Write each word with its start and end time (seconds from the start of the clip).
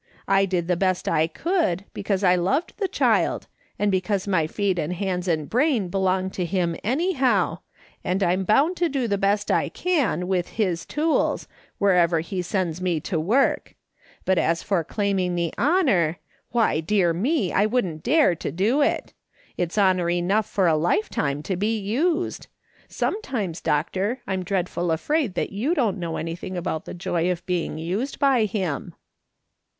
I 0.27 0.45
did 0.45 0.67
the 0.67 0.75
best 0.75 1.07
I 1.07 1.27
could, 1.27 1.85
because 1.93 2.23
I 2.23 2.35
loved 2.35 2.73
the 2.77 2.87
child, 2.87 3.45
and 3.77 3.91
because 3.91 4.25
my 4.27 4.47
feet 4.47 4.79
and 4.79 4.93
hands 4.93 5.27
and 5.27 5.47
brain 5.47 5.89
belong 5.89 6.31
to 6.31 6.43
him 6.43 6.75
anyhow, 6.83 7.59
and 8.03 8.23
I'm 8.23 8.43
bound 8.43 8.77
to 8.77 8.89
do 8.89 9.07
the 9.07 9.19
best 9.19 9.51
I 9.51 9.69
can 9.69 10.27
with 10.27 10.47
his 10.57 10.87
tools 10.87 11.47
wherever 11.77 12.19
he 12.21 12.41
sets 12.41 12.81
me 12.81 12.99
to 13.01 13.19
work; 13.19 13.75
but 14.25 14.39
as 14.39 14.63
for 14.63 14.83
claiming 14.83 15.35
the 15.35 15.53
honour, 15.59 16.17
why, 16.49 16.79
dear 16.79 17.13
me, 17.13 17.53
I 17.53 17.67
wouldn't 17.67 18.01
dare 18.01 18.33
to 18.33 18.51
do 18.51 18.81
it. 18.81 19.13
It's 19.55 19.77
honour 19.77 20.09
enough 20.09 20.47
for 20.47 20.65
a 20.65 20.75
lifetime 20.77 21.43
to 21.43 21.55
be 21.55 21.77
used. 21.77 22.47
Some 22.87 23.21
times, 23.21 23.61
doctor, 23.61 24.19
I'm 24.25 24.41
dreadful 24.41 24.89
afraid 24.89 25.35
that 25.35 25.51
you 25.51 25.75
don't 25.75 25.97
«26 25.97 25.97
MRS. 25.99 26.01
SOLOMON 26.01 26.01
SMITH 26.01 26.01
LOOKING 26.01 26.03
ON. 26.07 26.11
know 26.11 26.17
anything 26.17 26.57
about 26.57 26.85
the 26.85 26.95
joy 26.95 27.29
of 27.31 27.45
being 27.45 27.77
used 27.77 28.17
by 28.17 28.45
Him." 28.45 28.95